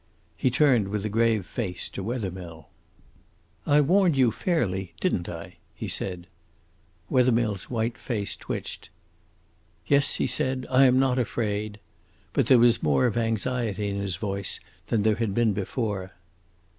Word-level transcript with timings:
He 0.35 0.49
turned 0.49 0.87
with 0.87 1.05
a 1.05 1.09
grave 1.09 1.45
face 1.45 1.87
to 1.89 2.01
Wethermill. 2.01 2.69
"I 3.67 3.81
warned 3.81 4.17
you 4.17 4.31
fairly, 4.31 4.95
didn't 4.99 5.29
I?" 5.29 5.57
he 5.75 5.87
said. 5.87 6.25
Wethermill's 7.07 7.69
white 7.69 7.99
face 7.99 8.35
twitched. 8.35 8.89
"Yes," 9.85 10.15
he 10.15 10.25
said. 10.25 10.65
"I 10.71 10.85
am 10.85 10.97
not 10.97 11.19
afraid." 11.19 11.79
But 12.33 12.47
there 12.47 12.57
was 12.57 12.81
more 12.81 13.05
of 13.05 13.15
anxiety 13.15 13.89
in 13.89 13.99
his 13.99 14.15
voice 14.15 14.59
than 14.87 15.03
there 15.03 15.17
had 15.17 15.35
been 15.35 15.53
before. 15.53 16.09